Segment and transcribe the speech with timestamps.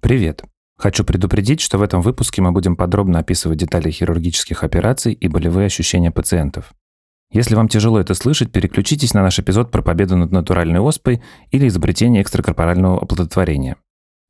[0.00, 0.44] Привет!
[0.78, 5.66] Хочу предупредить, что в этом выпуске мы будем подробно описывать детали хирургических операций и болевые
[5.66, 6.72] ощущения пациентов.
[7.30, 11.68] Если вам тяжело это слышать, переключитесь на наш эпизод про победу над натуральной оспой или
[11.68, 13.76] изобретение экстракорпорального оплодотворения.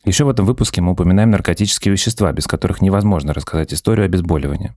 [0.05, 4.75] Еще в этом выпуске мы упоминаем наркотические вещества, без которых невозможно рассказать историю обезболивания.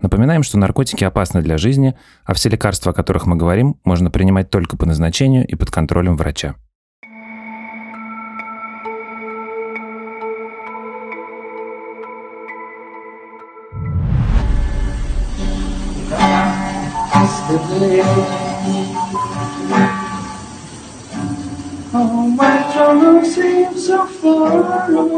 [0.00, 4.48] Напоминаем, что наркотики опасны для жизни, а все лекарства, о которых мы говорим, можно принимать
[4.48, 6.56] только по назначению и под контролем врача.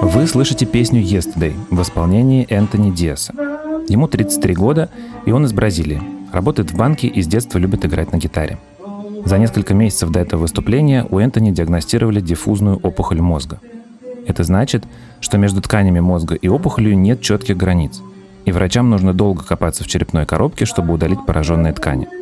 [0.02, 3.34] Вы слышите песню «Yesterday» в исполнении Энтони Диаса.
[3.86, 4.88] Ему 33 года,
[5.27, 6.00] и он из Бразилии.
[6.32, 8.58] Работает в банке и с детства любит играть на гитаре.
[9.27, 13.60] За несколько месяцев до этого выступления у Энтони диагностировали диффузную опухоль мозга.
[14.27, 14.84] Это значит,
[15.20, 18.00] что между тканями мозга и опухолью нет четких границ,
[18.46, 22.08] и врачам нужно долго копаться в черепной коробке, чтобы удалить пораженные ткани–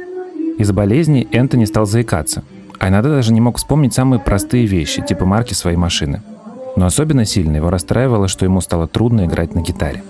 [0.60, 2.44] из-за болезни Энтони стал заикаться,
[2.78, 6.20] а иногда даже не мог вспомнить самые простые вещи, типа марки своей машины.
[6.76, 10.02] Но особенно сильно его расстраивало, что ему стало трудно играть на гитаре.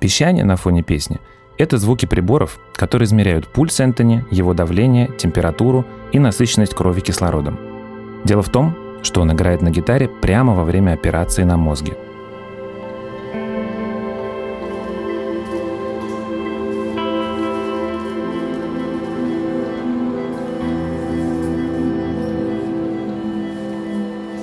[0.00, 1.20] Пищание на фоне песни–
[1.58, 7.58] это звуки приборов, которые измеряют пульс Энтони, его давление, температуру и насыщенность крови кислородом.
[8.24, 8.74] Дело в том,
[9.04, 11.96] что он играет на гитаре прямо во время операции на мозге.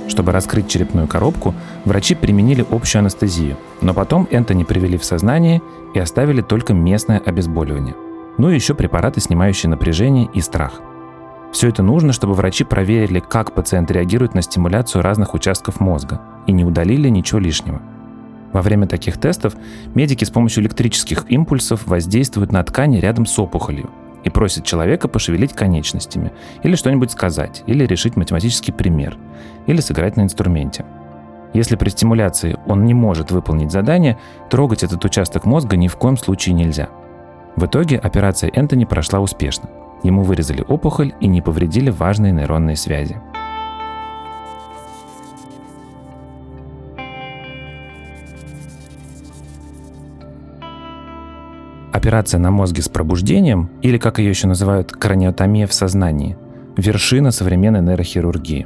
[0.07, 5.61] Чтобы раскрыть черепную коробку, врачи применили общую анестезию, но потом Энтони привели в сознание
[5.95, 7.95] и оставили только местное обезболивание.
[8.37, 10.81] Ну и еще препараты, снимающие напряжение и страх–
[11.51, 16.53] все это нужно, чтобы врачи проверили, как пациент реагирует на стимуляцию разных участков мозга и
[16.53, 17.81] не удалили ничего лишнего.
[18.53, 19.53] Во время таких тестов
[19.93, 23.89] медики с помощью электрических импульсов воздействуют на ткани рядом с опухолью
[24.23, 26.31] и просят человека пошевелить конечностями,
[26.63, 29.17] или что-нибудь сказать, или решить математический пример,
[29.67, 30.85] или сыграть на инструменте.
[31.53, 34.17] Если при стимуляции он не может выполнить задание,
[34.49, 36.89] трогать этот участок мозга ни в коем случае нельзя.
[37.55, 39.69] В итоге операция Энтони прошла успешно–
[40.03, 43.17] Ему вырезали опухоль и не повредили важные нейронные связи.
[51.93, 56.37] Операция на мозге с пробуждением, или как ее еще называют, краниотомия в сознании,
[56.75, 58.65] вершина современной нейрохирургии.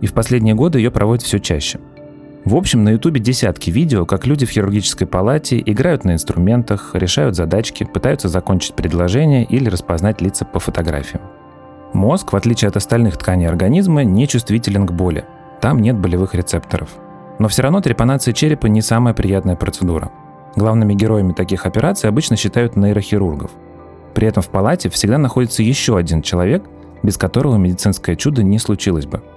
[0.00, 1.80] И в последние годы ее проводят все чаще–
[2.46, 7.34] в общем, на ютубе десятки видео, как люди в хирургической палате играют на инструментах, решают
[7.34, 11.22] задачки, пытаются закончить предложение или распознать лица по фотографиям.
[11.92, 15.24] Мозг, в отличие от остальных тканей организма, не чувствителен к боли.
[15.60, 16.90] Там нет болевых рецепторов.
[17.40, 20.12] Но все равно трепанация черепа не самая приятная процедура.
[20.54, 23.50] Главными героями таких операций обычно считают нейрохирургов.
[24.14, 26.62] При этом в палате всегда находится еще один человек,
[27.02, 29.20] без которого медицинское чудо не случилось бы–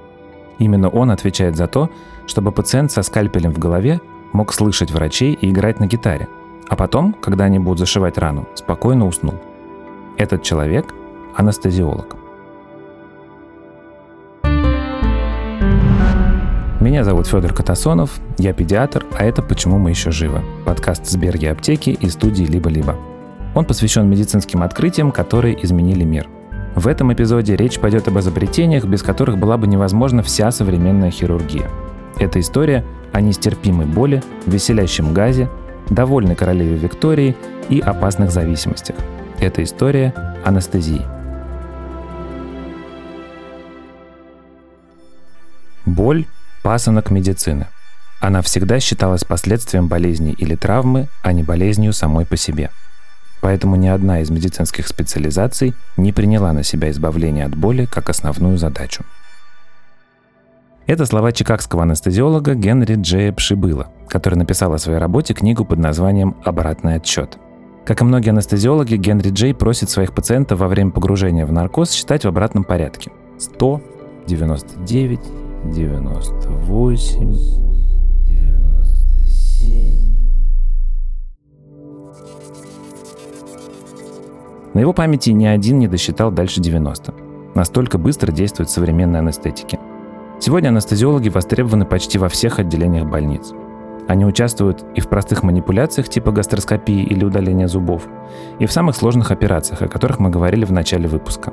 [0.60, 1.90] Именно он отвечает за то,
[2.28, 4.02] чтобы пациент со скальпелем в голове
[4.34, 6.28] мог слышать врачей и играть на гитаре,
[6.68, 9.36] а потом, когда они будут зашивать рану, спокойно уснул.
[10.18, 10.94] Этот человек–
[11.36, 12.18] анестезиолог.
[16.82, 21.90] Меня зовут Федор Катасонов, я педиатр, а это «Почему мы еще живы»– подкаст Сберги аптеки
[21.90, 22.96] и студии «Либо-либо».
[23.54, 26.28] Он посвящен медицинским открытиям, которые изменили мир–
[26.80, 31.70] в этом эпизоде речь пойдет об изобретениях, без которых была бы невозможна вся современная хирургия.
[32.18, 35.50] Это история о нестерпимой боли, веселящем газе,
[35.90, 37.36] довольной королеве Виктории
[37.68, 38.96] и опасных зависимостях.
[39.42, 40.14] Это история
[40.46, 41.02] анестезии.
[45.86, 46.28] Боль–
[46.64, 47.68] пасынок медицины.
[48.22, 52.70] Она всегда считалась последствием болезни или травмы, а не болезнью самой по себе–
[53.42, 58.58] Поэтому ни одна из медицинских специализаций не приняла на себя избавление от боли как основную
[58.58, 59.04] задачу.
[60.88, 66.36] Это слова чикагского анестезиолога Генри Джея Пшибыла, который написал о своей работе книгу под названием
[66.44, 67.38] «Обратный отчет».
[67.86, 72.26] Как и многие анестезиологи, Генри Джей просит своих пациентов во время погружения в наркоз считать
[72.26, 73.12] в обратном порядке.
[73.38, 73.82] 100,
[74.28, 75.20] 99,
[75.66, 77.60] 98,
[84.80, 87.14] На его памяти ни один не досчитал дальше 90.
[87.54, 89.78] Настолько быстро действуют современные анестетики.
[90.40, 93.52] Сегодня анестезиологи востребованы почти во всех отделениях больниц.
[94.08, 98.08] Они участвуют и в простых манипуляциях типа гастроскопии или удаления зубов,
[98.60, 101.52] и в самых сложных операциях, о которых мы говорили в начале выпуска.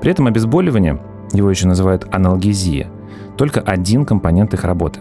[0.00, 1.02] При этом обезболивание,
[1.32, 2.88] его еще называют аналгезия,
[3.36, 5.00] только один компонент их работы.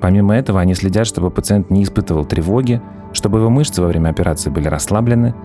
[0.00, 2.82] Помимо этого, они следят, чтобы пациент не испытывал тревоги,
[3.12, 5.36] чтобы его мышцы во время операции были расслаблены,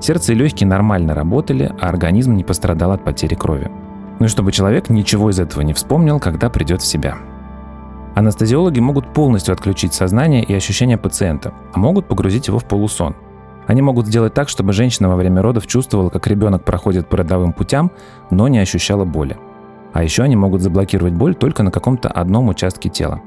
[0.00, 3.70] сердце и легкие нормально работали, а организм не пострадал от потери крови.
[4.18, 7.16] Ну и чтобы человек ничего из этого не вспомнил, когда придет в себя.
[8.14, 13.14] Анестезиологи могут полностью отключить сознание и ощущения пациента, а могут погрузить его в полусон.
[13.68, 17.52] Они могут сделать так, чтобы женщина во время родов чувствовала, как ребенок проходит по родовым
[17.52, 17.92] путям,
[18.30, 19.36] но не ощущала боли.
[19.92, 23.20] А еще они могут заблокировать боль только на каком-то одном участке тела.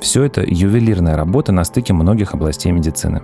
[0.00, 3.22] Все это ювелирная работа на стыке многих областей медицины.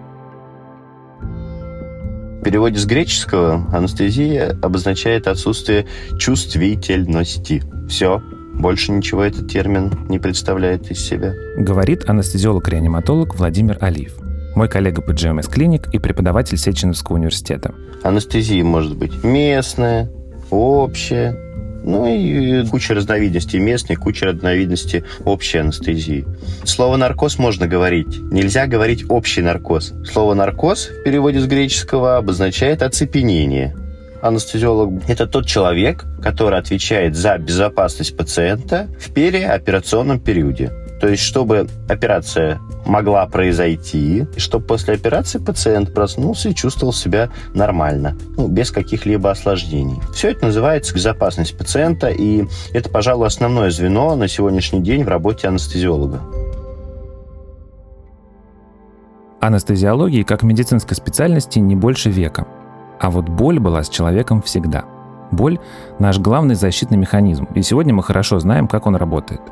[2.45, 5.87] В переводе с греческого анестезия обозначает отсутствие
[6.19, 7.63] чувствительности.
[7.89, 8.21] Все,
[8.53, 11.33] больше ничего этот термин не представляет из себя.
[11.57, 14.19] Говорит анестезиолог-реаниматолог Владимир Алиев.
[14.55, 17.75] Мой коллега по GMS Clinic и преподаватель Сеченовского университета.
[18.03, 20.11] Анестезия может быть местная,
[20.51, 21.54] общая,
[21.85, 26.25] ну и куча разновидностей местной, куча разновидностей общей анестезии.
[26.65, 28.19] Слово наркоз можно говорить.
[28.31, 29.93] Нельзя говорить общий наркоз.
[30.11, 33.75] Слово наркоз в переводе с греческого обозначает оцепенение
[34.25, 40.73] анестезиолог– это тот человек, который отвечает за безопасность пациента в переоперационном периоде.
[41.05, 47.29] То есть, чтобы операция могла произойти, и чтобы после операции пациент проснулся и чувствовал себя
[47.53, 50.01] нормально, ну, без каких-либо осложнений.
[50.15, 55.47] Все это называется безопасность пациента, и это, пожалуй, основное звено на сегодняшний день в работе
[55.47, 56.23] анестезиолога.
[59.43, 62.47] Анестезиологии как медицинской специальности не больше века–
[62.99, 64.87] а вот боль была с человеком всегда.
[65.31, 65.59] Боль–
[65.99, 69.43] наш главный защитный механизм, и сегодня мы хорошо знаем, как он работает.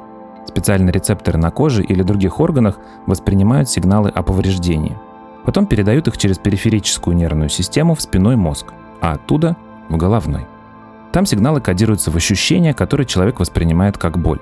[0.53, 4.99] Специальные рецепторы на коже или других органах воспринимают сигналы о повреждении.
[5.45, 8.67] Потом передают их через периферическую нервную систему в спиной мозг,
[9.01, 9.57] а оттуда–
[9.89, 10.47] в головной.
[11.13, 14.41] Там сигналы кодируются в ощущения, которые человек воспринимает как боль.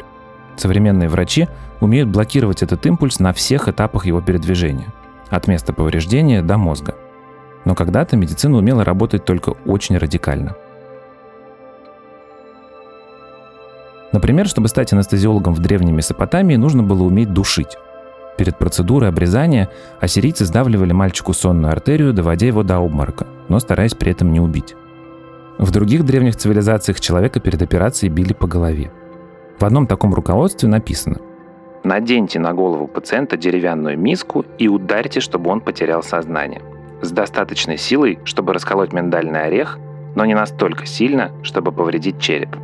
[0.56, 1.48] Современные врачи
[1.80, 4.88] умеют блокировать этот импульс на всех этапах его передвижения,
[5.30, 6.94] от места повреждения до мозга–
[7.64, 10.56] но когда-то медицина умела работать только очень радикально.
[14.12, 17.76] Например, чтобы стать анестезиологом в древней Месопотамии, нужно было уметь душить.
[18.36, 19.68] Перед процедурой обрезания
[20.00, 24.74] ассирийцы сдавливали мальчику сонную артерию, доводя его до обморока, но стараясь при этом не убить.
[25.58, 28.90] В других древних цивилизациях человека перед операцией били по голове.
[29.58, 31.18] В одном таком руководстве написано
[31.84, 36.62] «Наденьте на голову пациента деревянную миску и ударьте, чтобы он потерял сознание
[37.02, 39.78] с достаточной силой, чтобы расколоть миндальный орех,
[40.14, 42.56] но не настолько сильно, чтобы повредить череп.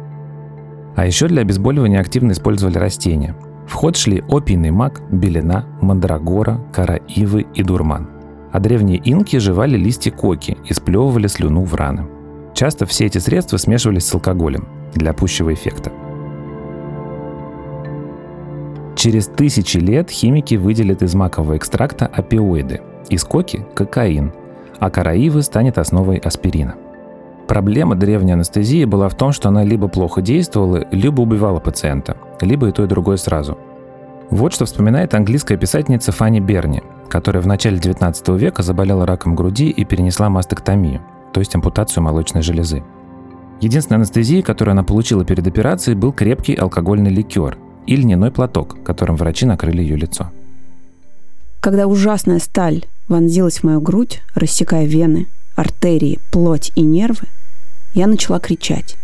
[0.96, 3.36] А еще для обезболивания активно использовали растения.
[3.68, 8.08] В ход шли опийный мак, белина, мандрагора, кора ивы и дурман.
[8.50, 12.06] А древние инки жевали листья коки и сплевывали слюну в раны.
[12.54, 15.92] Часто все эти средства смешивались с алкоголем для пущего эффекта.
[18.94, 24.32] Через тысячи лет химики выделят из макового экстракта опиоиды, из коки– кокаин,
[24.78, 26.76] а караивы станет основой аспирина.
[27.46, 32.68] Проблема древней анестезии была в том, что она либо плохо действовала, либо убивала пациента, либо
[32.68, 33.56] и то, и другое сразу.
[34.30, 39.70] Вот что вспоминает английская писательница Фанни Берни, которая в начале 19 века заболела раком груди
[39.70, 41.00] и перенесла мастектомию,
[41.32, 42.82] то есть ампутацию молочной железы.
[43.60, 49.16] Единственной анестезией, которую она получила перед операцией, был крепкий алкогольный ликер и льняной платок, которым
[49.16, 50.32] врачи накрыли ее лицо.
[51.60, 55.26] Когда ужасная сталь вонзилась в мою грудь, рассекая вены,
[55.56, 57.26] артерии, плоть и нервы,
[57.94, 58.96] я начала кричать.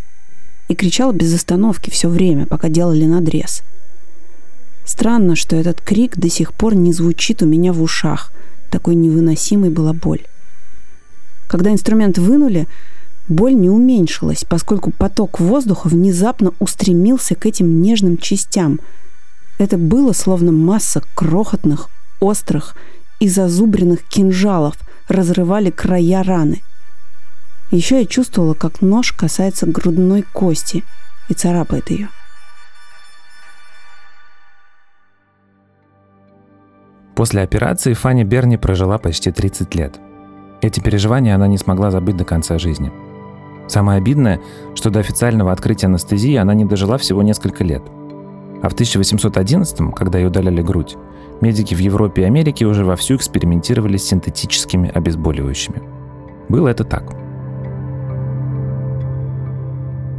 [0.68, 3.62] И кричала без остановки все время, пока делали надрез.
[4.84, 8.32] Странно, что этот крик до сих пор не звучит у меня в ушах.
[8.70, 10.24] Такой невыносимой была боль.
[11.46, 12.66] Когда инструмент вынули,
[13.28, 18.80] боль не уменьшилась, поскольку поток воздуха внезапно устремился к этим нежным частям.
[19.58, 21.88] Это было словно масса крохотных,
[22.20, 22.74] острых
[23.20, 24.76] и зазубренных кинжалов
[25.08, 26.62] разрывали края раны.
[27.70, 30.84] Еще я чувствовала, как нож касается грудной кости
[31.28, 32.08] и царапает ее.
[37.14, 40.00] После операции Фанни Берни прожила почти 30 лет.
[40.60, 42.92] Эти переживания она не смогла забыть до конца жизни.
[43.68, 44.40] Самое обидное,
[44.74, 47.82] что до официального открытия анестезии она не дожила всего несколько лет.
[48.62, 50.96] А в 1811, когда ей удаляли грудь,
[51.40, 55.82] медики в Европе и Америке уже вовсю экспериментировали с синтетическими обезболивающими.
[56.48, 57.12] Было это так.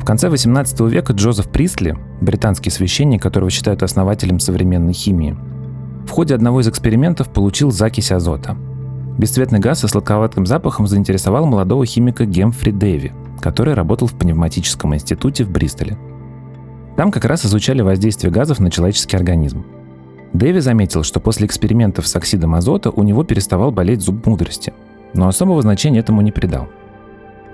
[0.02, 5.38] В конце 18 века Джозеф Присли, британский священник, которого считают основателем современной химии,
[6.06, 8.58] В ходе одного из экспериментов получил закись азота.
[9.18, 15.46] Бесцветный газ со сладковатым запахом заинтересовал молодого химика Гемфри Дэви, который работал в пневматическом институте
[15.46, 15.98] в Бристоле.
[16.96, 19.66] Там как раз изучали воздействие газов на человеческий организм.
[20.34, 24.74] Дэви заметил, что после экспериментов с оксидом азота у него переставал болеть зуб мудрости,
[25.14, 26.70] но особого значения этому не придал.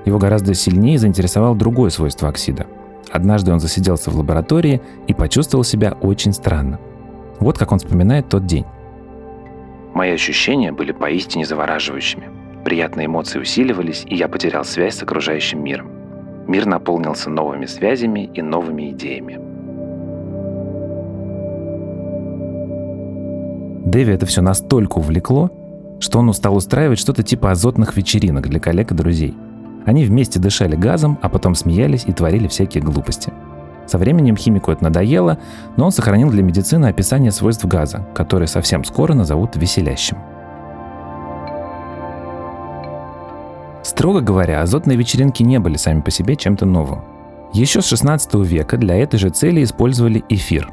[0.05, 2.67] Его гораздо сильнее заинтересовало другое свойство оксида.
[3.12, 6.79] Однажды он засиделся в лаборатории и почувствовал себя очень странно.
[7.39, 8.65] Вот как он вспоминает тот день.
[9.93, 12.29] Мои ощущения были поистине завораживающими.
[12.63, 15.99] Приятные эмоции усиливались, и я потерял связь с окружающим миром.
[16.50, 19.39] Мир наполнился новыми связями и новыми идеями.
[23.86, 25.51] Дэви это все настолько увлекло,
[26.00, 29.36] что он устал устраивать что-то типа азотных вечеринок для коллег и друзей.
[29.86, 33.32] Они вместе дышали газом, а потом смеялись и творили всякие глупости.
[33.86, 35.38] Со временем химику это надоело,
[35.77, 40.18] но он сохранил для медицины описание свойств газа, которые совсем скоро назовут веселящим.
[43.89, 47.00] Строго говоря, азотные вечеринки не были сами по себе чем-то новым.
[47.53, 50.69] Еще с 16 века для этой же цели использовали эфир.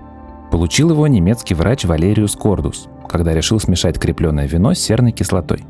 [0.52, 5.64] Получил его немецкий врач Валериус Кордус, когда решил смешать крепленное вино с серной кислотой.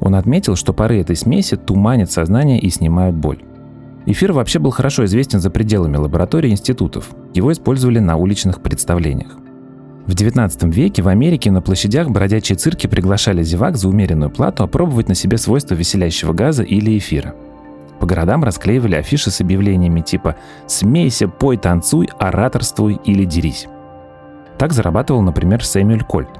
[0.00, 3.42] Он отметил, что пары этой смеси туманят сознание и снимают боль.
[4.06, 7.10] Эфир вообще был хорошо известен за пределами лабораторий и институтов.
[7.34, 9.36] Его использовали на уличных представлениях.
[10.08, 15.08] В XIX веке в Америке на площадях бродячие цирки приглашали зевак за умеренную плату опробовать
[15.08, 17.36] на себе свойства веселящего газа или эфира.
[18.00, 20.34] По городам расклеивали афиши с объявлениями типа
[20.66, 23.68] «Смейся, пой, танцуй, ораторствуй или дерись».
[24.58, 26.30] Так зарабатывал, например, Сэмюэль Кольт–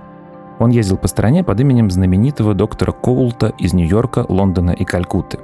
[0.58, 5.38] он ездил по стране под именем знаменитого доктора Коулта из Нью-Йорка, Лондона и Калькутты,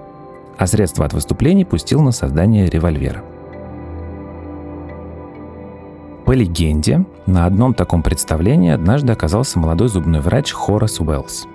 [0.59, 3.23] а средства от выступлений пустил на создание револьвера.
[6.25, 11.47] По легенде, на одном таком представлении однажды оказался молодой зубной врач Хорас Уэллс.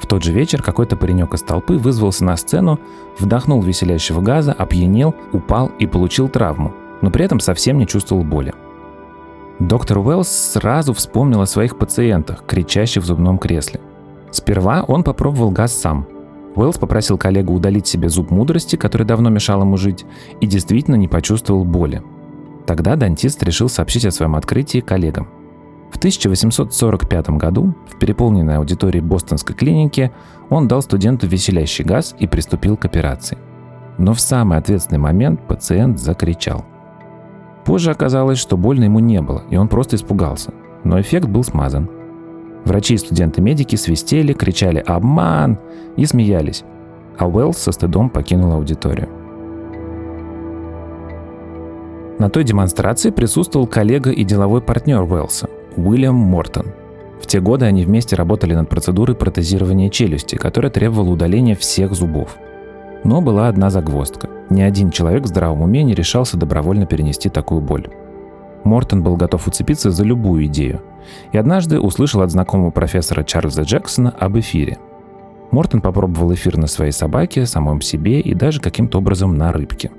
[0.00, 2.80] В тот же вечер какой-то паренек из толпы вызвался на сцену,
[3.18, 8.52] вдохнул веселящего газа, опьянел, упал и получил травму, но при этом совсем не чувствовал боли.
[9.60, 13.80] Доктор Уэллс сразу вспомнил о своих пациентах, кричащих в зубном кресле.
[14.32, 16.06] Сперва он попробовал газ сам.
[16.56, 20.04] Уэллс попросил коллегу удалить себе зуб мудрости, который давно мешал ему жить,
[20.40, 22.02] и действительно не почувствовал боли.
[22.66, 25.28] Тогда дантист решил сообщить о своем открытии коллегам.
[25.90, 30.12] В 1845 году в переполненной аудитории бостонской клиники
[30.50, 33.38] он дал студенту веселящий газ и приступил к операции.
[33.98, 36.64] Но в самый ответственный момент пациент закричал–
[37.66, 40.54] Позже оказалось, что больно ему не было, и он просто испугался.
[40.84, 41.90] Но эффект был смазан.
[42.64, 45.58] Врачи и студенты-медики свистели, кричали «Обман!»
[45.96, 46.62] и смеялись.
[47.18, 49.08] А Уэллс со стыдом покинул аудиторию.
[52.18, 56.72] На той демонстрации присутствовал коллега и деловой партнер Уэллса– Уильям Мортон.
[57.20, 62.36] В те годы они вместе работали над процедурой протезирования челюсти, которая требовала удаления всех зубов.
[63.04, 64.30] Но была одна загвоздка.
[64.48, 67.88] Ни один человек в здравом уме не решался добровольно перенести такую боль.
[68.64, 70.80] Мортон был готов уцепиться за любую идею.
[71.32, 74.78] И однажды услышал от знакомого профессора Чарльза Джексона об эфире.
[75.50, 79.90] Мортон попробовал эфир на своей собаке, самом себе и даже каким-то образом на рыбке.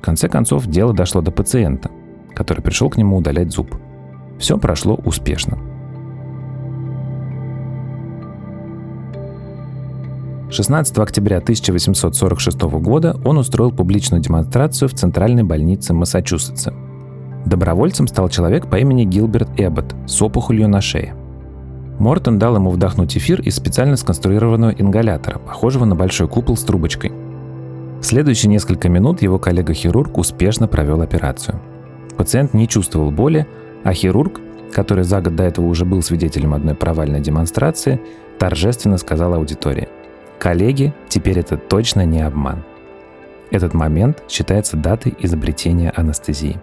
[0.00, 1.90] В конце концов, дело дошло до пациента,
[2.34, 3.74] который пришел к нему удалять зуб.
[4.38, 5.58] Все прошло успешно.
[10.48, 16.72] 16 октября 1846 года он устроил публичную демонстрацию в Центральной больнице Массачусетса.
[17.44, 21.14] Добровольцем стал человек по имени Гилберт Эббот с опухолью на шее.
[21.98, 27.12] Мортон дал ему вдохнуть эфир из специально сконструированного ингалятора, похожего на большой купол с трубочкой.
[28.00, 31.60] В следующие несколько минут его коллега-хирург успешно провел операцию.
[32.16, 33.46] Пациент не чувствовал боли,
[33.84, 34.40] а хирург,
[34.72, 38.00] который за год до этого уже был свидетелем одной провальной демонстрации,
[38.38, 39.88] торжественно сказал аудитории–
[40.38, 42.62] Коллеги, теперь это точно не обман.
[43.50, 46.60] Этот момент считается датой изобретения анестезии.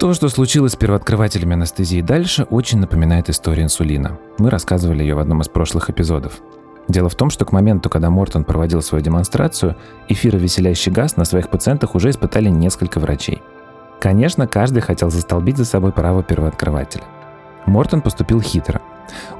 [0.00, 4.18] То, что случилось с первооткрывателями анестезии дальше, очень напоминает историю инсулина.
[4.38, 6.40] Мы рассказывали ее в одном из прошлых эпизодов.
[6.88, 9.76] Дело в том, что к моменту, когда Мортон проводил свою демонстрацию,
[10.08, 13.42] эфировеселящий газ на своих пациентах уже испытали несколько врачей.
[14.00, 17.04] Конечно, каждый хотел застолбить за собой право первооткрывателя–
[17.66, 18.80] Мортон поступил хитро.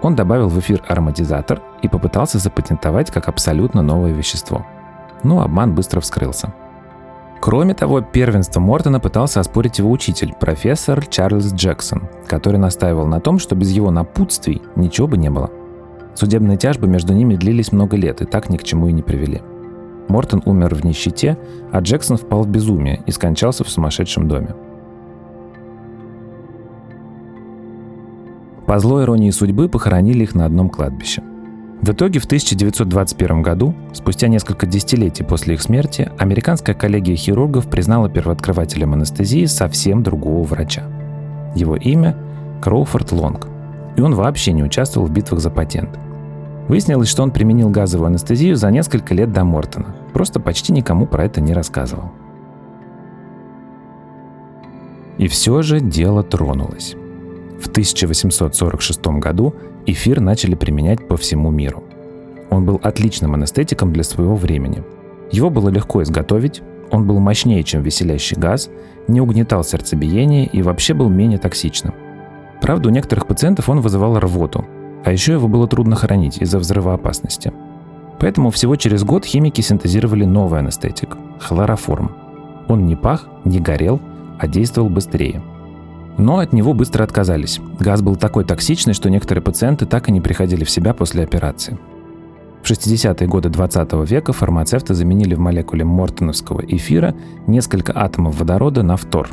[0.02, 4.66] Он добавил в эфир ароматизатор и попытался запатентовать как абсолютно новое вещество.
[5.22, 6.52] Но обман быстро вскрылся.
[7.40, 13.38] Кроме того, первенство Мортона пытался оспорить его учитель, профессор Чарльз Джексон, который настаивал на том,
[13.38, 15.50] что без его напутствий ничего бы не было.
[16.14, 19.40] Судебные тяжбы между ними длились много лет и так ни к чему и не привели.
[20.08, 21.38] Мортон умер в нищете,
[21.72, 24.54] а Джексон впал в безумие и скончался в сумасшедшем доме.
[28.66, 31.22] По злой иронии судьбы похоронили их на одном кладбище.
[31.82, 38.10] В итоге в 1921 году, спустя несколько десятилетий после их смерти, американская коллегия хирургов признала
[38.10, 40.82] первооткрывателем анестезии совсем другого врача.
[41.54, 42.16] Его имя–
[42.62, 43.48] Кроуфорд Лонг,
[43.96, 45.98] и он вообще не участвовал в битвах за патент.
[46.68, 51.24] Выяснилось, что он применил газовую анестезию за несколько лет до Мортона, просто почти никому про
[51.24, 52.12] это не рассказывал.
[55.16, 56.94] И все же дело тронулось.
[57.60, 61.84] В 1846 году эфир начали применять по всему миру.
[62.48, 64.82] Он был отличным анестетиком для своего времени.
[65.30, 68.70] Его было легко изготовить, он был мощнее, чем веселящий газ,
[69.08, 71.94] не угнетал сердцебиение и вообще был менее токсичным.
[72.62, 74.64] Правда, у некоторых пациентов он вызывал рвоту,
[75.04, 77.52] а еще его было трудно хранить из-за взрывоопасности.
[78.18, 82.10] Поэтому всего через год химики синтезировали новый анестетик– хлороформ.
[82.68, 84.00] Он не пах, не горел,
[84.38, 85.42] а действовал быстрее–
[86.20, 87.60] но от него быстро отказались.
[87.78, 91.78] Газ был такой токсичный, что некоторые пациенты так и не приходили в себя после операции.
[92.62, 97.14] В 60-е годы 20 века фармацевты заменили в молекуле мортоновского эфира
[97.46, 99.30] несколько атомов водорода на фтор.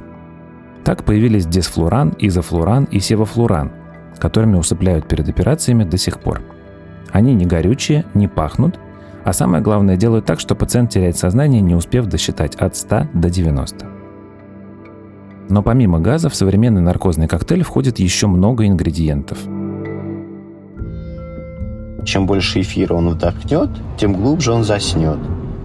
[0.86, 3.74] Так появились дисфлуран, изофлуран и севофлуран,
[4.18, 6.42] которыми усыпляют перед операциями до сих пор.
[7.12, 8.80] Они не горючие, не пахнут,
[9.26, 13.30] а самое главное делают так, что пациент теряет сознание, не успев досчитать от 100 до
[13.30, 13.97] 90.
[15.50, 19.38] Но помимо газа в современный наркозный коктейль входит еще много ингредиентов.
[22.06, 25.20] Чем больше эфира он вдохнет, тем глубже он заснет.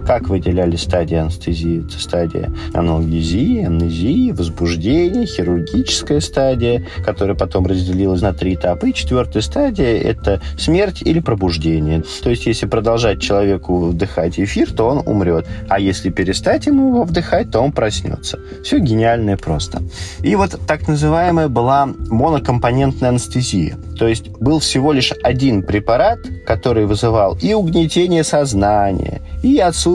[0.05, 1.85] Как выделяли стадии анестезии?
[1.85, 8.85] Это стадия аналгезии, амнезии, возбуждения, хирургическая стадия, которая потом разделилась на три этапа.
[8.87, 12.03] И четвертая стадия– это смерть или пробуждение.
[12.21, 15.47] То есть, если продолжать человеку вдыхать эфир, то он умрет.
[15.69, 18.39] А если перестать ему его вдыхать, то он проснется.
[18.63, 19.83] Все гениальное просто.
[20.21, 23.77] И вот так называемая была монокомпонентная анестезия.
[23.97, 29.92] То есть был всего лишь один препарат, который вызывал и угнетение сознания, и отсутствие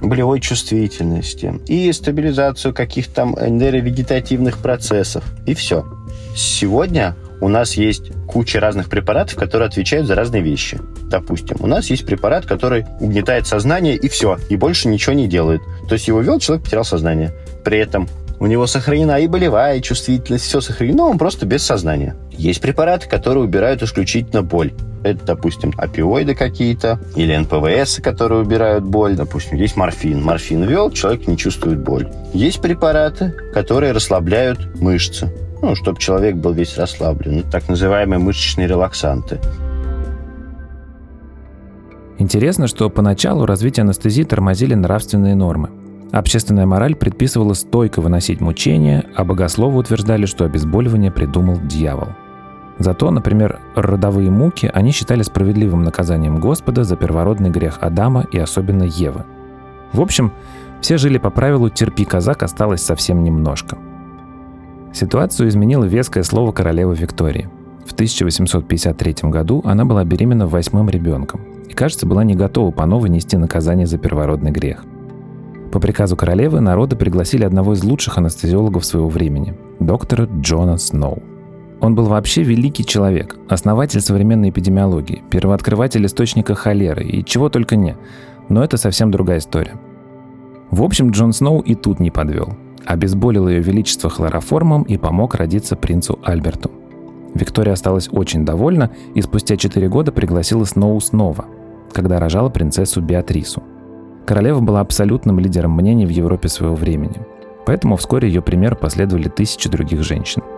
[0.00, 5.84] болевой чувствительности, и стабилизацию каких-то там нейровегетативных процессов, и все.
[6.36, 10.78] Сегодня у нас есть куча разных препаратов, которые отвечают за разные вещи.
[11.04, 15.60] Допустим, у нас есть препарат, который угнетает сознание, и все, и больше ничего не делает.
[15.88, 17.32] То есть его ввел, человек потерял сознание.
[17.64, 18.08] При этом
[18.40, 22.14] у него сохранена и болевая чувствительность, все сохранено, он просто без сознания.
[22.30, 24.72] Есть препараты, которые убирают исключительно боль.
[25.02, 29.16] Это, допустим, опиоиды какие-то или НПВС, которые убирают боль.
[29.16, 30.22] Допустим, есть морфин.
[30.22, 32.08] Морфин ввел, человек не чувствует боль.
[32.32, 35.32] Есть препараты, которые расслабляют мышцы.
[35.62, 37.42] Ну, чтобы человек был весь расслаблен.
[37.50, 39.40] Так называемые мышечные релаксанты.
[42.18, 45.70] Интересно, что поначалу развитие анестезии тормозили нравственные нормы.
[46.12, 52.08] Общественная мораль предписывала стойко выносить мучения, а богословы утверждали, что обезболивание придумал дьявол–
[52.78, 58.84] Зато, например, родовые муки они считали справедливым наказанием Господа за первородный грех Адама и особенно
[58.84, 59.24] Евы.
[59.92, 60.32] В общем,
[60.80, 63.76] все жили по правилу «терпи, казак, осталось совсем немножко».
[64.92, 67.48] Ситуацию изменило веское слово королевы Виктории.
[67.84, 73.08] В 1853 году она была беременна восьмым ребенком и, кажется, была не готова по новой
[73.08, 74.84] нести наказание за первородный грех.
[75.72, 81.22] По приказу королевы народы пригласили одного из лучших анестезиологов своего времени– доктора Джона Сноу.
[81.80, 87.96] Он был вообще великий человек, основатель современной эпидемиологии, первооткрыватель источника холеры и чего только не.
[88.48, 89.74] Но это совсем другая история.
[90.70, 92.56] В общем, Джон Сноу и тут не подвел.
[92.86, 96.70] Обезболил ее величество хлороформом и помог родиться принцу Альберту.
[97.34, 101.44] Виктория осталась очень довольна и спустя 4 года пригласила Сноу снова,
[101.92, 103.62] когда рожала принцессу Беатрису.
[104.28, 107.26] Королева была абсолютным лидером мнений в Европе своего времени,
[107.66, 110.42] поэтому вскоре ее примеру последовали тысячи других женщин–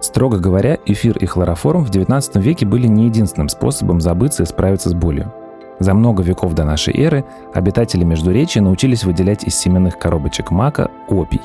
[0.00, 4.90] Строго говоря, эфир и хлороформ в 19 веке были не единственным способом забыться и справиться
[4.90, 5.32] с болью.
[5.78, 11.42] За много веков до нашей эры обитатели Междуречия научились выделять из семенных коробочек мака опий,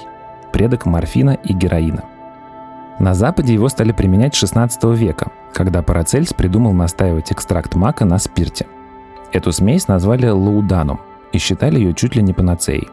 [0.53, 2.03] предок морфина и героина.
[2.99, 8.19] На Западе его стали применять с 16 века, когда Парацельс придумал настаивать экстракт мака на
[8.19, 8.67] спирте.
[9.31, 10.99] Эту смесь назвали лауданом
[11.31, 12.89] и считали ее чуть ли не панацеей.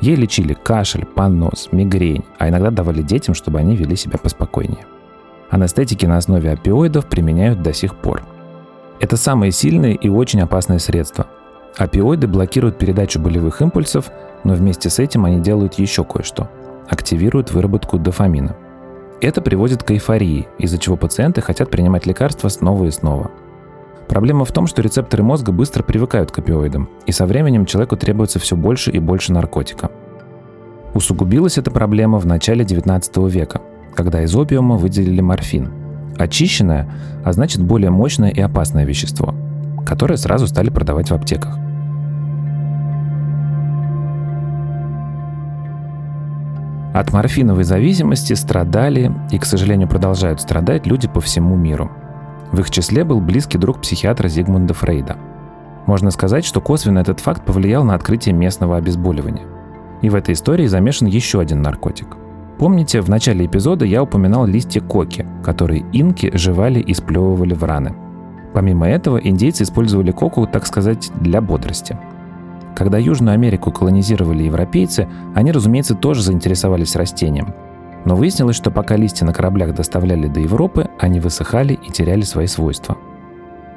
[0.00, 4.86] Ей лечили кашель, понос, мигрень, а иногда давали детям, чтобы они вели себя поспокойнее.
[5.50, 8.22] Анестетики на основе опиоидов применяют до сих пор.
[9.00, 11.26] Это самые сильные и очень опасные средства.
[11.76, 14.10] Опиоиды блокируют передачу болевых импульсов,
[14.44, 16.50] но вместе с этим они делают еще кое-что.
[16.88, 18.56] Активируют выработку дофамина.
[19.20, 23.30] Это приводит к эйфории, из-за чего пациенты хотят принимать лекарства снова и снова.
[24.10, 28.40] Проблема в том, что рецепторы мозга быстро привыкают к опиоидам, и со временем человеку требуется
[28.40, 29.88] все больше и больше наркотика.
[30.94, 33.60] Усугубилась эта проблема в начале 19 века,
[33.94, 35.70] когда из опиума выделили морфин.
[36.18, 36.90] Очищенное,
[37.24, 39.32] а значит более мощное и опасное вещество,
[39.86, 41.56] которое сразу стали продавать в аптеках.
[46.92, 51.92] От морфиновой зависимости страдали и, к сожалению, продолжают страдать люди по всему миру.
[52.52, 55.16] В их числе был близкий друг психиатра Зигмунда Фрейда.
[55.86, 59.46] Можно сказать, что косвенно этот факт повлиял на открытие местного обезболивания.
[60.02, 62.16] И в этой истории замешан еще один наркотик.
[62.58, 67.94] Помните, в начале эпизода я упоминал листья коки, которые инки жевали и сплевывали в раны.
[68.52, 71.98] Помимо этого, индейцы использовали коку, так сказать, для бодрости–
[72.80, 77.54] когда Южную Америку колонизировали европейцы, они, разумеется, тоже заинтересовались растением.
[78.04, 82.46] Но выяснилось, что пока листья на кораблях доставляли до Европы, они высыхали и теряли свои
[82.46, 82.96] свойства.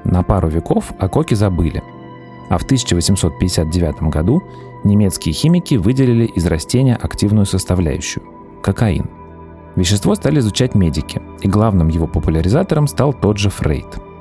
[0.03, 1.83] На пару веков о забыли.
[2.49, 4.43] А в 1859 году
[4.83, 8.23] немецкие химики выделили из растения активную составляющую–
[8.61, 9.09] кокаин.
[9.75, 13.87] Вещество стали изучать медики, и главным его популяризатором стал тот же Фрейд–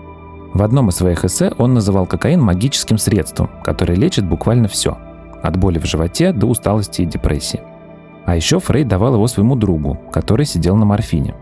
[0.54, 4.98] в одном из своих эссе он называл кокаин магическим средством, которое лечит буквально все.
[5.42, 7.60] От боли в животе до усталости и депрессии.
[8.24, 11.34] А еще Фрейд давал его своему другу, который сидел на морфине.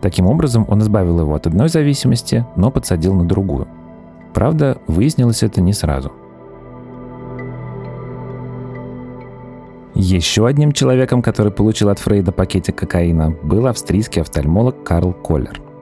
[0.00, 3.68] Таким образом, он избавил его от одной зависимости, но подсадил на другую.
[4.34, 6.12] Правда, выяснилось это не сразу.
[9.94, 15.60] Еще одним человеком, который получил от Фрейда пакетик кокаина, был австрийский офтальмолог Карл Коллер–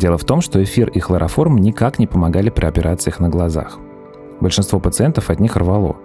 [0.00, 3.78] Дело в том, что эфир и хлороформ никак не помогали при операциях на глазах.
[4.40, 5.96] Большинство пациентов от них рвало.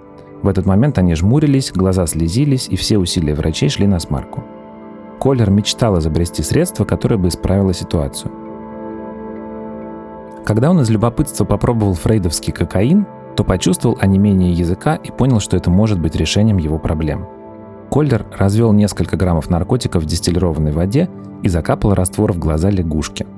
[0.45, 4.43] В этот момент они жмурились, глаза слезились, и все усилия врачей шли на смарку.
[5.19, 8.31] Коллер мечтал изобрести средство, которое бы исправило ситуацию.
[10.45, 15.71] Когда он из любопытства попробовал фрейдовский кокаин, то почувствовал онемение языка и понял, что это
[15.71, 17.25] может быть решением его проблем.
[17.89, 21.09] Коллер развел несколько граммов наркотиков в дистиллированной воде
[21.41, 23.25] и закапал раствор в глаза лягушки–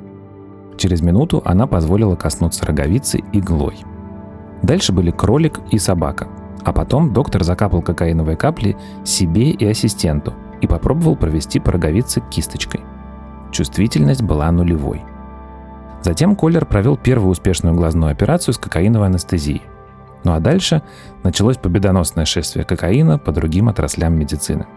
[0.77, 3.77] Через минуту она позволила коснуться роговицы иглой.
[4.61, 6.27] Дальше были кролик и собака.
[6.67, 8.75] А потом доктор закапал кокаиновые капли
[9.05, 12.81] себе и ассистенту и попробовал провести по роговице кисточкой.
[13.53, 15.01] Чувствительность была нулевой.
[16.01, 19.61] Затем Коллер провел первую успешную глазную операцию с кокаиновой анестезией.
[20.25, 20.81] Ну а дальше
[21.23, 24.67] началось победоносное шествие кокаина по другим отраслям медицины–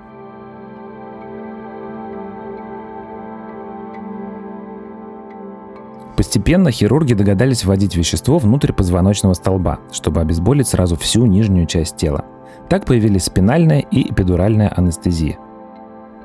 [6.31, 12.25] Постепенно хирурги догадались вводить вещество внутрь позвоночного столба, чтобы обезболить сразу всю нижнюю часть тела.
[12.69, 15.39] Так появились спинальная и эпидуральная анестезия.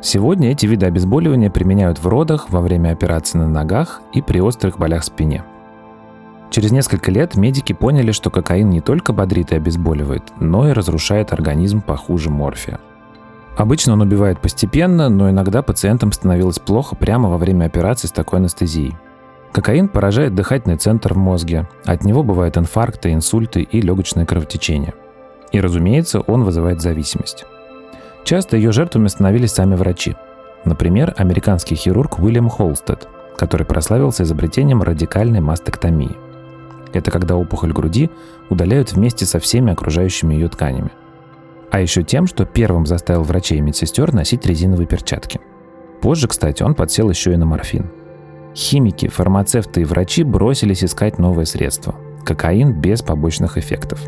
[0.01, 4.77] Сегодня эти виды обезболивания применяют в родах, во время операций на ногах и при острых
[4.77, 5.43] болях спине.
[6.51, 11.33] Через несколько лет медики поняли, что кокаин не только бодрит и обезболивает, но и разрушает
[11.33, 12.79] организм похуже морфия.
[13.57, 18.37] Обычно он убивает постепенно, но иногда пациентам становилось плохо прямо во время операции с такой
[18.37, 18.93] анестезией.
[19.55, 21.65] Кокаин поражает дыхательный центр в мозге.
[21.85, 24.93] От него бывают инфаркты, инсульты и легочное кровотечение.
[25.53, 27.45] И, разумеется, он вызывает зависимость.
[28.25, 30.17] Часто ее жертвами становились сами врачи.
[30.65, 36.17] Например, американский хирург Уильям Холстед, который прославился изобретением радикальной мастектомии.
[36.91, 38.09] Это когда опухоль груди
[38.49, 40.91] удаляют вместе со всеми окружающими ее тканями.
[41.71, 45.39] А еще тем, что первым заставил врачей и медсестер носить резиновые перчатки.
[46.01, 47.89] Позже, кстати, он подсел еще и на морфин–
[48.55, 51.95] Химики, фармацевты и врачи бросились искать новые средства.
[52.23, 53.99] Кокаин без побочных эффектов.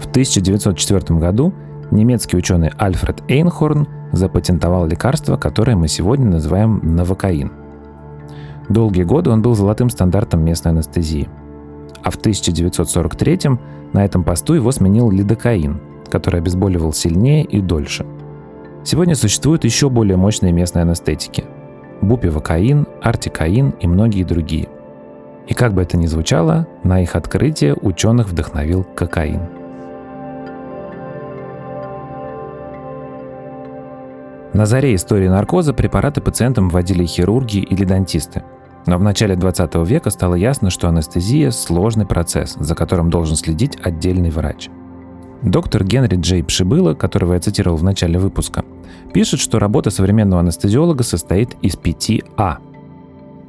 [0.00, 1.54] В 1904 году
[1.92, 7.52] немецкий ученый Альфред Эйнхорн запатентовал лекарство, которое мы сегодня называем новокаин.
[8.68, 11.28] Долгие годы он был золотым стандартом местной анестезии.
[12.02, 13.50] А в 1943
[13.92, 18.04] на этом посту его сменил лидокаин, который обезболивал сильнее и дольше.
[18.82, 21.44] Сегодня существуют еще более мощные местные анестетики–
[22.00, 24.68] бупивокаин, артикаин и многие другие.
[25.46, 29.40] И как бы это ни звучало, на их открытие ученых вдохновил кокаин.
[34.52, 38.42] На заре истории наркоза препараты пациентам вводили хирурги или дантисты.
[38.86, 43.78] Но в начале 20 века стало ясно, что анестезия– сложный процесс, за которым должен следить
[43.82, 44.70] отдельный врач–
[45.42, 48.64] Доктор Генри Джей Пшибыла, которого я цитировал в начале выпуска,
[49.12, 52.58] пишет, что работа современного анестезиолога состоит из пяти А.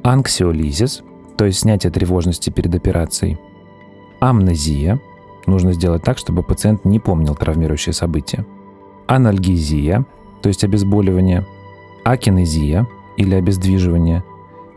[0.04, 1.02] Анксиолизис,
[1.36, 3.38] то есть снятие тревожности перед операцией.
[4.20, 5.00] Амнезия,
[5.46, 8.46] нужно сделать так, чтобы пациент не помнил травмирующее событие.
[9.08, 10.04] Анальгезия,
[10.42, 11.44] то есть обезболивание.
[12.04, 14.22] Акинезия или обездвиживание.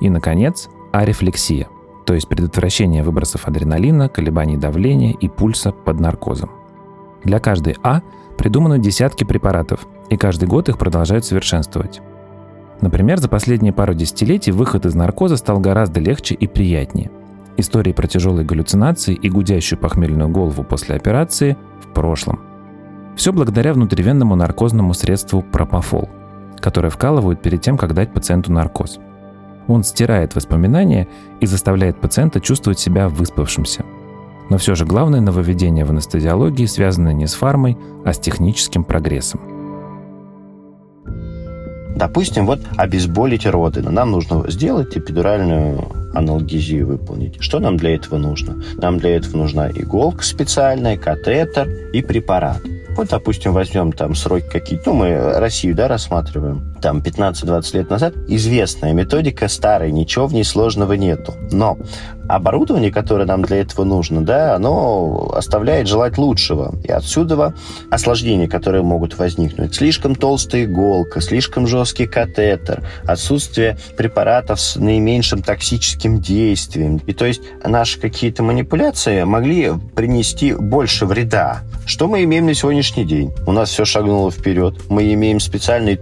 [0.02, 1.68] И, наконец, арефлексия,
[2.06, 6.63] то есть предотвращение выбросов адреналина, колебаний давления и пульса под наркозом.
[7.24, 8.02] Для каждой А
[8.38, 12.02] придуманы десятки препаратов, и каждый год их продолжают совершенствовать.
[12.82, 17.12] Например, за последние пару десятилетий выход из наркоза стал гораздо легче и приятнее.
[17.56, 22.42] Истории про тяжелые галлюцинации и гудящую похмельную голову после операции в прошлом.
[23.16, 26.10] Все благодаря внутривенному наркозному средству пропофол,
[26.60, 29.00] которое вкалывают перед тем, как дать пациенту наркоз.
[29.68, 31.08] Он стирает воспоминания
[31.40, 33.86] и заставляет пациента чувствовать себя выспавшимся.
[34.50, 39.40] Но все же главное нововведение в анестезиологии связано не с фармой, а с техническим прогрессом.
[41.96, 43.82] Допустим, вот обезболить роды.
[43.82, 47.38] Нам нужно сделать эпидуральную аналгезию выполнить.
[47.40, 48.62] Что нам для этого нужно?
[48.78, 52.62] Нам для этого нужна иголка специальная, катетер и препарат.
[52.96, 58.14] Вот, допустим, возьмем там сроки какие-то, ну, мы Россию, да, рассматриваем, там 15-20 лет назад,
[58.28, 61.34] известная методика старая, ничего в ней сложного нету.
[61.50, 61.78] Но
[62.28, 66.76] оборудование, которое нам для этого нужно, да, оно оставляет желать лучшего.
[66.84, 67.54] И отсюда
[67.90, 69.76] осложнения, которые могут возникнуть.
[69.76, 77.00] Слишком толстая иголка, слишком жесткий катетер, отсутствие препаратов с наименьшим токсическим действием.
[77.08, 81.62] И то есть наши какие-то манипуляции могли принести больше вреда.
[81.86, 83.34] Что мы имеем на сегодняшний день?
[83.46, 84.76] У нас все шагнуло вперед.
[84.90, 85.98] Мы имеем специальные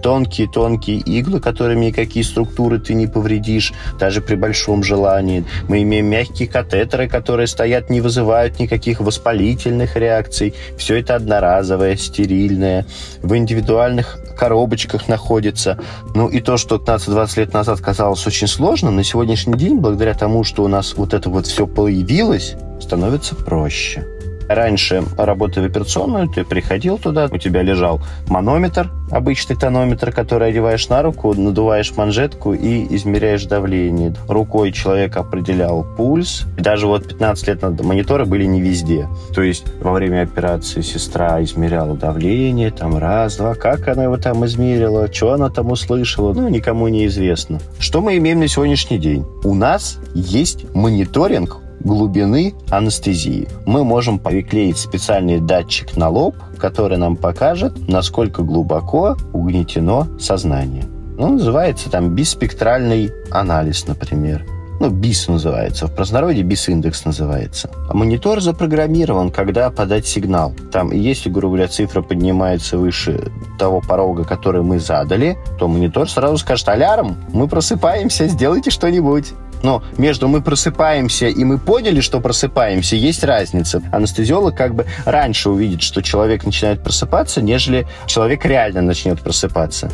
[0.72, 5.44] тонкие-тонкие иглы, которыми никакие структуры ты не повредишь, даже при большом желании.
[5.68, 10.54] Мы имеем мягкие катетеры, которые стоят, не вызывают никаких воспалительных реакций.
[10.76, 12.86] Все это одноразовое, стерильное,
[13.22, 15.78] в индивидуальных коробочках находится.
[16.14, 20.44] Ну и то, что 15-20 лет назад казалось очень сложным, на сегодняшний день, благодаря тому,
[20.44, 24.04] что у нас вот это вот все появилось, становится проще.
[24.48, 30.88] Раньше, работая в операционную, ты приходил туда, у тебя лежал манометр, обычный тонометр, который одеваешь
[30.88, 34.14] на руку, надуваешь манжетку и измеряешь давление.
[34.28, 36.44] Рукой человек определял пульс.
[36.58, 39.08] Даже вот 15 лет назад мониторы были не везде.
[39.34, 44.44] То есть во время операции сестра измеряла давление, там раз, два, как она его там
[44.46, 47.60] измерила, что она там услышала, ну, никому не известно.
[47.78, 49.24] Что мы имеем на сегодняшний день?
[49.44, 53.48] У нас есть мониторинг глубины анестезии.
[53.66, 60.84] Мы можем приклеить специальный датчик на лоб, который нам покажет, насколько глубоко угнетено сознание.
[61.18, 64.46] Ну, называется там биспектральный анализ, например.
[64.80, 65.86] Ну, БИС называется.
[65.86, 67.70] В простонародье БИС-индекс называется.
[67.88, 70.54] А монитор запрограммирован, когда подать сигнал.
[70.72, 76.38] Там, если, грубо говоря, цифра поднимается выше того порога, который мы задали, то монитор сразу
[76.38, 77.16] скажет «Алярм!
[77.32, 83.82] Мы просыпаемся, сделайте что-нибудь!» Но между мы просыпаемся и мы поняли, что просыпаемся, есть разница.
[83.92, 89.90] Анестезиолог как бы раньше увидит, что человек начинает просыпаться, нежели человек реально начнет просыпаться.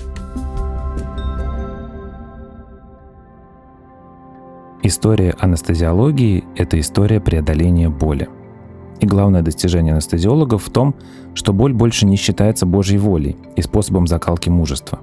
[4.83, 8.29] История анестезиологии– это история преодоления боли.
[9.01, 10.95] И главное достижение анестезиологов в том,
[11.35, 15.01] что боль больше не считается Божьей волей и способом закалки мужества.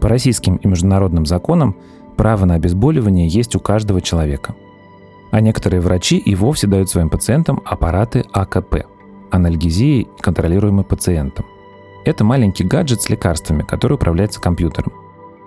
[0.00, 1.76] По российским и международным законам
[2.18, 4.56] Право на обезболивание есть у каждого человека.
[5.30, 8.86] А некоторые врачи и вовсе дают своим пациентам аппараты АКП–
[9.30, 11.46] анальгезии, контролируемой пациентом.
[12.04, 14.92] Это маленький гаджет с лекарствами, который управляется компьютером.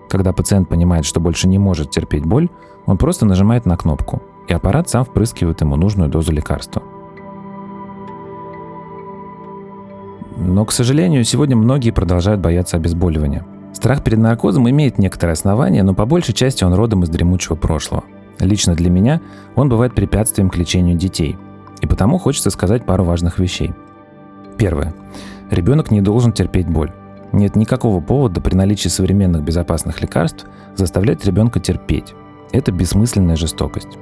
[0.07, 2.47] Когда пациент понимает, что больше не может терпеть боль,
[2.85, 6.83] он просто нажимает на кнопку, и аппарат сам впрыскивает ему нужную дозу лекарства.
[10.37, 15.93] Но, к сожалению, сегодня многие продолжают бояться обезболивания– Страх перед наркозом имеет некоторые основания, но
[15.93, 18.03] по большей части он родом из дремучего прошлого.
[18.39, 19.21] Лично для меня
[19.55, 21.37] он бывает препятствием к лечению детей.
[21.79, 23.73] И потому хочется сказать пару важных вещей.
[24.57, 24.93] Первое.
[25.49, 26.91] Ребенок не должен терпеть боль.
[27.31, 32.13] Нет никакого повода при наличии современных безопасных лекарств заставлять ребенка терпеть.
[32.51, 33.97] Это бессмысленная жестокость.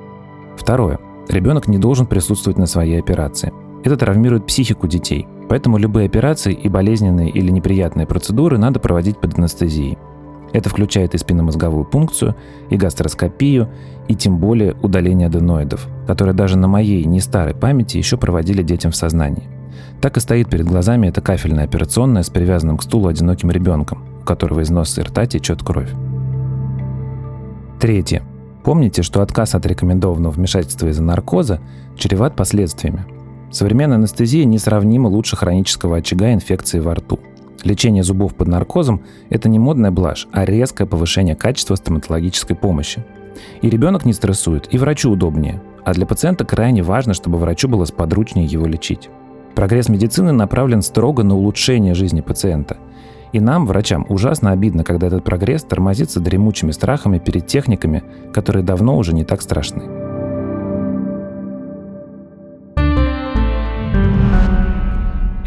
[0.57, 0.99] Второе.
[1.29, 3.53] Ребенок не должен присутствовать на своей операции.
[3.83, 9.37] Это травмирует психику детей– Поэтому любые операции и болезненные или неприятные процедуры надо проводить под
[9.39, 9.97] анестезией.
[10.53, 12.35] Это включает и спинномозговую пункцию,
[12.69, 13.69] и гастроскопию,
[14.07, 18.91] и тем более удаление аденоидов, которые даже на моей не старой памяти еще проводили детям
[18.91, 19.49] в сознании.
[20.01, 24.25] Так и стоит перед глазами эта кафельная операционная с привязанным к стулу одиноким ребенком, у
[24.25, 25.89] которого из носа и рта течет кровь.
[27.79, 28.23] Третье.
[28.63, 31.59] Помните, что отказ от рекомендованного вмешательства из-за наркоза
[31.97, 33.05] чреват последствиями–
[33.51, 37.19] Современная анестезия несравнимо лучше хронического очага инфекции во рту.
[37.63, 43.03] Лечение зубов под наркозом– это не модная блажь, а резкое повышение качества стоматологической помощи.
[43.61, 45.61] И ребенок не стрессует, и врачу удобнее.
[45.83, 49.09] А для пациента крайне важно, чтобы врачу было сподручнее его лечить.
[49.55, 52.77] Прогресс медицины направлен строго на улучшение жизни пациента.
[53.33, 58.97] И нам, врачам, ужасно обидно, когда этот прогресс тормозится дремучими страхами перед техниками, которые давно
[58.97, 59.98] уже не так страшны.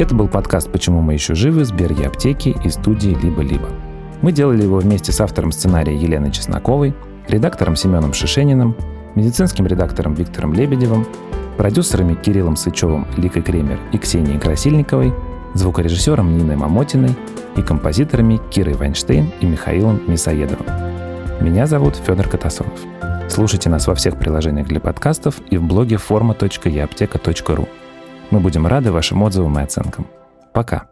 [0.03, 3.69] Это был подкаст «Почему мы еще живы» с Берги Аптеки и студии «Либо-либо».
[4.21, 6.93] Мы делали его вместе с автором сценария Еленой Чесноковой,
[7.29, 8.75] редактором Семеном Шишениным,
[9.15, 11.07] медицинским редактором Виктором Лебедевым,
[11.57, 15.15] продюсерами Кириллом Сычевым, Ликой Кремер и Ксенией Красильниковой,
[15.55, 17.15] звукорежиссером Ниной Мамотиной
[17.55, 20.67] и композиторами Кирой Вайнштейн и Михаилом Мисоедовым.
[21.41, 22.81] Меня зовут Федор Катасонов.
[23.29, 27.69] Слушайте нас во всех приложениях для подкастов и в блоге forma.eapteka.ru.
[28.33, 30.07] Мы будем рады вашим отзывам и оценкам.
[30.55, 30.92] Пока!